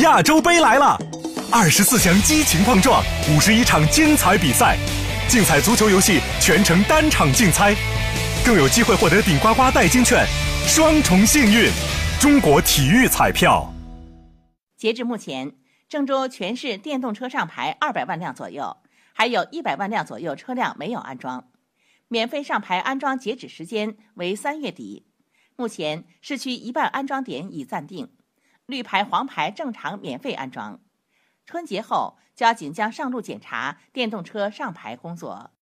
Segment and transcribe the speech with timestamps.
[0.00, 0.96] 亚洲杯来了，
[1.52, 3.04] 二十四强激情碰撞，
[3.36, 4.78] 五十一场精彩比赛，
[5.28, 7.74] 竞彩足球游戏全程单场竞猜，
[8.42, 10.24] 更有机会获得顶呱呱代金券，
[10.66, 11.70] 双重幸运。
[12.18, 13.70] 中国体育彩票。
[14.74, 15.52] 截至目前，
[15.86, 18.78] 郑州全市电动车上牌二百万辆左右，
[19.12, 21.44] 还有一百万辆左右车辆没有安装。
[22.08, 25.04] 免费上牌安装截止时间为三月底。
[25.56, 28.08] 目前市区一半安装点已暂定。
[28.70, 30.80] 绿牌、黄牌正常免费安装。
[31.44, 35.50] 春节后，交警将上路检查电动车上牌工作。